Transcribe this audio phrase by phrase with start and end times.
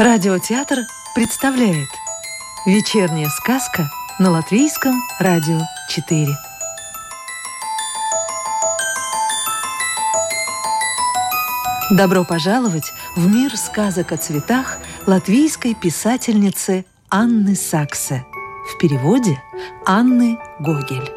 [0.00, 1.90] Радиотеатр представляет
[2.64, 5.58] Вечерняя сказка на Латвийском радио
[5.90, 6.26] 4
[11.90, 18.24] Добро пожаловать в мир сказок о цветах латвийской писательницы Анны Саксе.
[18.72, 19.42] В переводе
[19.84, 21.12] Анны Гогель.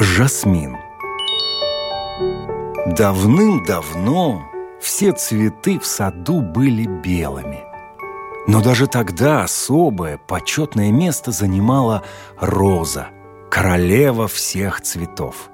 [0.00, 0.78] Жасмин.
[2.96, 4.48] Давным-давно
[4.98, 7.60] все цветы в саду были белыми.
[8.48, 12.02] Но даже тогда особое, почетное место занимала
[12.40, 13.06] роза,
[13.48, 15.50] королева всех цветов.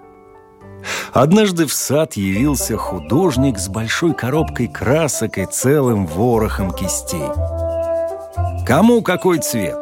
[1.12, 7.28] Однажды в сад явился художник с большой коробкой красок и целым ворохом кистей.
[8.66, 9.76] «Кому какой цвет?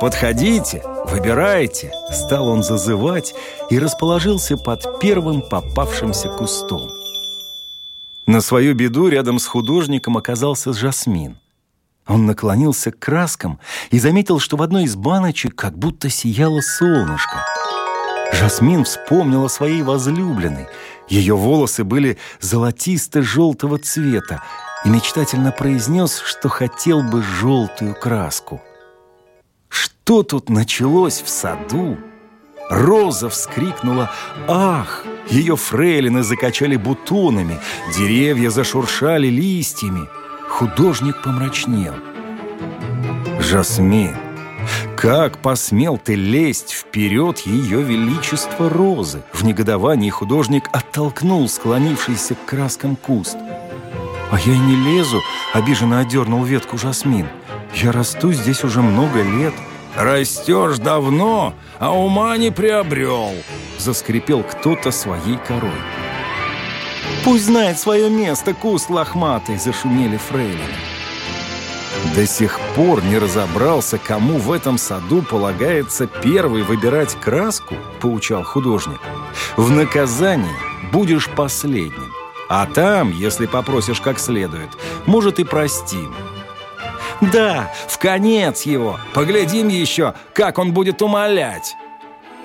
[0.00, 3.34] Подходите, выбирайте!» Стал он зазывать
[3.68, 6.97] и расположился под первым попавшимся кустом.
[8.28, 11.38] На свою беду рядом с художником оказался Жасмин.
[12.06, 13.58] Он наклонился к краскам
[13.90, 17.42] и заметил, что в одной из баночек как будто сияло солнышко.
[18.34, 20.66] Жасмин вспомнила о своей возлюбленной.
[21.08, 24.42] Ее волосы были золотисто-желтого цвета
[24.84, 28.60] и мечтательно произнес, что хотел бы желтую краску.
[29.70, 31.96] Что тут началось в саду?
[32.68, 34.10] Роза вскрикнула
[34.46, 37.58] «Ах!» Ее фрейлины закачали бутонами,
[37.94, 40.08] деревья зашуршали листьями.
[40.48, 41.94] Художник помрачнел.
[43.38, 44.16] «Жасмин,
[44.96, 52.96] как посмел ты лезть вперед ее величество розы?» В негодовании художник оттолкнул склонившийся к краскам
[52.96, 53.36] куст.
[54.30, 55.22] «А я и не лезу»,—
[55.54, 57.26] обиженно одернул ветку Жасмин.
[57.74, 59.54] «Я расту здесь уже много лет».
[59.96, 63.32] «Растешь давно, а ума не приобрел»,—
[63.78, 65.70] заскрипел кто-то своей корой.
[67.24, 70.62] «Пусть знает свое место, куст лохматый»,— зашумели фрейлины.
[72.14, 79.00] До сих пор не разобрался, кому в этом саду полагается первый выбирать краску, поучал художник.
[79.56, 80.48] В наказании
[80.92, 82.12] будешь последним.
[82.48, 84.70] А там, если попросишь как следует,
[85.06, 86.14] может и простим.
[87.20, 88.98] Да, в конец его.
[89.12, 91.74] Поглядим еще, как он будет умолять.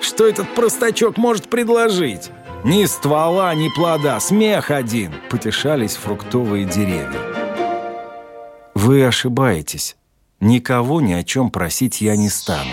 [0.00, 2.30] Что этот простачок может предложить?
[2.64, 5.12] Ни ствола, ни плода, смех один.
[5.30, 7.20] Потешались фруктовые деревья.
[8.74, 9.96] Вы ошибаетесь.
[10.40, 12.72] Никого ни о чем просить я не стану.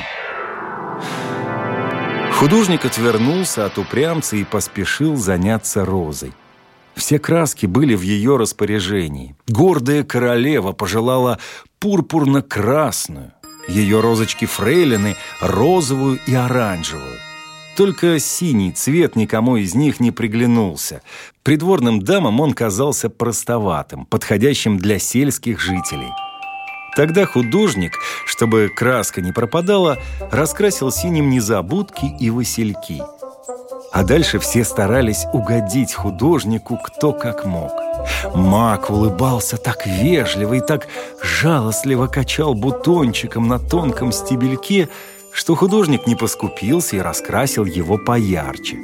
[2.34, 6.34] Художник отвернулся от упрямца и поспешил заняться розой.
[6.96, 9.36] Все краски были в ее распоряжении.
[9.48, 11.40] Гордая королева пожелала
[11.82, 13.34] пурпурно-красную,
[13.68, 17.18] ее розочки фрейлины– розовую и оранжевую.
[17.76, 21.02] Только синий цвет никому из них не приглянулся.
[21.44, 26.12] Придворным дамам он казался простоватым, подходящим для сельских жителей.
[26.96, 29.98] Тогда художник, чтобы краска не пропадала,
[30.32, 33.02] раскрасил синим незабудки и васильки–
[33.92, 37.72] а дальше все старались угодить художнику кто как мог.
[38.34, 40.88] Мак улыбался так вежливо и так
[41.22, 44.90] жалостливо качал бутончиком на тонком стебельке,
[45.32, 48.78] что художник не поскупился и раскрасил его поярче.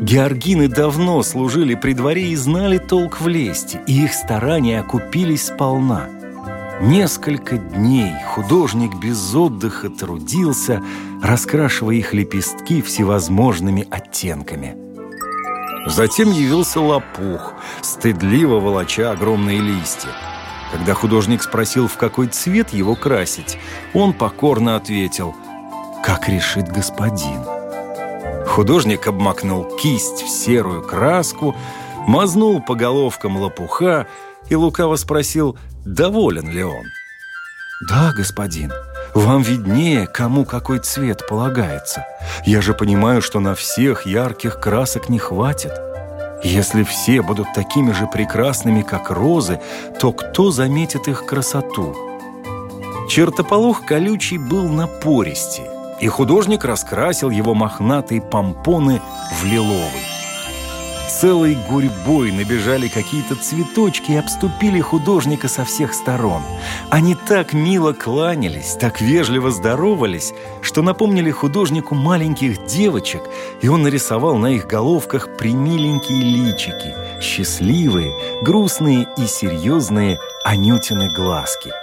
[0.00, 6.08] Георгины давно служили при дворе и знали толк в лести, и их старания окупились сполна–
[6.82, 10.82] Несколько дней художник без отдыха трудился,
[11.22, 14.76] раскрашивая их лепестки всевозможными оттенками.
[15.86, 20.08] Затем явился лопух, стыдливо волоча огромные листья.
[20.72, 23.58] Когда художник спросил, в какой цвет его красить,
[23.94, 25.36] он покорно ответил
[26.04, 27.44] «Как решит господин».
[28.44, 31.54] Художник обмакнул кисть в серую краску,
[32.08, 34.08] мазнул по головкам лопуха
[34.52, 36.84] и лукаво спросил, доволен ли он.
[37.88, 38.70] «Да, господин,
[39.14, 42.04] вам виднее, кому какой цвет полагается.
[42.44, 45.72] Я же понимаю, что на всех ярких красок не хватит.
[46.44, 49.58] Если все будут такими же прекрасными, как розы,
[49.98, 51.96] то кто заметит их красоту?»
[53.08, 55.70] Чертополох колючий был напористее,
[56.00, 59.00] и художник раскрасил его мохнатые помпоны
[59.40, 60.11] в лиловый.
[61.20, 66.42] Целой гурьбой набежали какие-то цветочки и обступили художника со всех сторон.
[66.90, 70.32] Они так мило кланялись, так вежливо здоровались,
[70.62, 73.22] что напомнили художнику маленьких девочек,
[73.60, 81.72] и он нарисовал на их головках примиленькие личики, счастливые, грустные и серьезные Анютины глазки–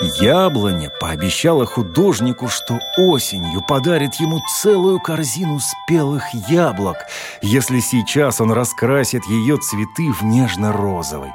[0.00, 6.98] Яблоня пообещала художнику, что осенью подарит ему целую корзину спелых яблок,
[7.40, 11.30] если сейчас он раскрасит ее цветы в нежно-розовый.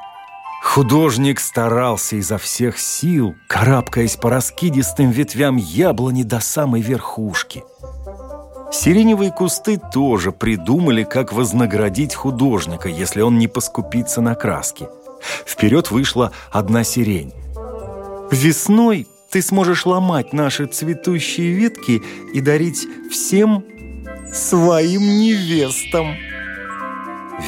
[0.64, 7.64] Художник старался изо всех сил, карабкаясь по раскидистым ветвям яблони до самой верхушки.
[8.72, 14.88] Сиреневые кусты тоже придумали, как вознаградить художника, если он не поскупится на краски.
[15.48, 17.34] Вперед вышла одна сирень.
[18.32, 22.02] «Весной ты сможешь ломать наши цветущие ветки
[22.34, 23.64] и дарить всем
[24.34, 26.16] своим невестам».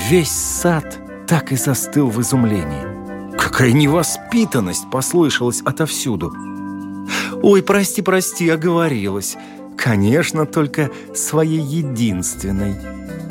[0.10, 3.38] Весь сад так и застыл в изумлении.
[3.38, 6.34] Какая невоспитанность послышалась отовсюду.
[7.42, 9.38] «Ой, прости, прости, оговорилась.
[9.78, 12.76] Конечно, только своей единственной.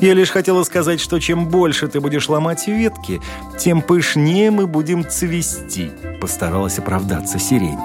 [0.01, 3.21] Я лишь хотела сказать, что чем больше ты будешь ломать ветки,
[3.57, 7.79] тем пышнее мы будем цвести», постаралась оправдаться сирень.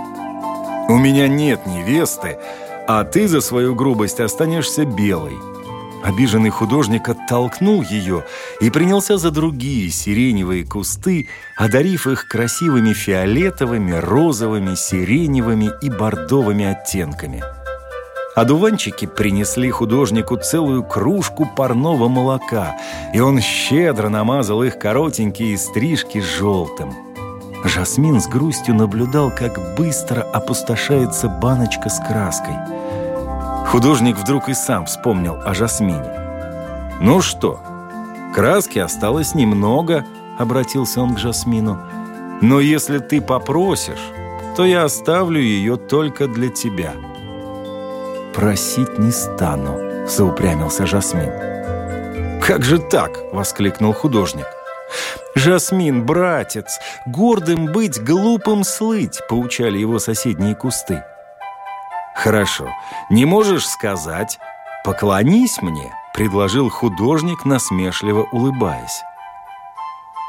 [0.88, 2.38] «У меня нет невесты,
[2.88, 5.36] а ты за свою грубость останешься белой»,
[6.02, 8.24] Обиженный художник оттолкнул ее
[8.60, 17.42] и принялся за другие сиреневые кусты, одарив их красивыми фиолетовыми, розовыми, сиреневыми и бордовыми оттенками.
[18.38, 22.76] Одуванчики принесли художнику целую кружку парного молока,
[23.12, 26.94] и он щедро намазал их коротенькие стрижки желтым.
[27.64, 32.54] Жасмин с грустью наблюдал, как быстро опустошается баночка с краской–
[33.70, 36.10] Художник вдруг и сам вспомнил о Жасмине.
[37.02, 37.60] «Ну что,
[38.34, 40.06] краски осталось немного»,—
[40.38, 41.78] обратился он к Жасмину.
[42.40, 44.00] «Но если ты попросишь,
[44.56, 46.94] то я оставлю ее только для тебя».
[48.38, 51.32] «Просить не стану»,— заупрямился Жасмин.
[52.40, 54.46] «Как же так?»— воскликнул художник.
[55.34, 61.02] «Жасмин, братец, гордым быть, глупым слыть»,— поучали его соседние кусты.
[62.14, 62.68] «Хорошо.
[63.10, 64.38] Не можешь сказать?
[64.84, 69.02] Поклонись мне»,— предложил художник, насмешливо улыбаясь.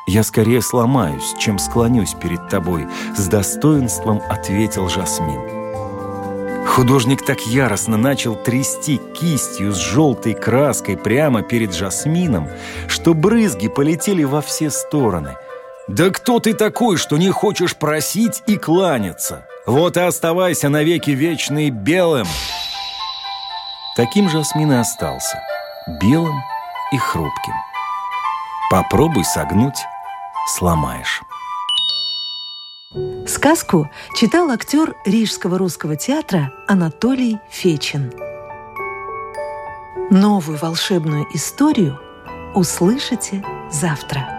[0.07, 5.58] «Я скорее сломаюсь, чем склонюсь перед тобой»,— с достоинством ответил Жасмин.
[6.69, 12.47] Художник так яростно начал трясти кистью с желтой краской прямо перед Жасмином,
[12.87, 15.35] что брызги полетели во все стороны.
[15.87, 21.69] «Да кто ты такой, что не хочешь просить и кланяться?» Вот и оставайся навеки вечный
[21.69, 22.27] белым.
[23.95, 25.39] Таким же Асмин и остался,
[26.01, 26.41] белым
[26.91, 27.53] и хрупким.
[28.71, 29.77] Попробуй согнуть,
[30.55, 31.21] сломаешь.
[33.29, 38.11] Сказку читал актер Рижского русского театра Анатолий Фечин.
[40.09, 41.99] Новую волшебную историю
[42.55, 44.38] услышите завтра.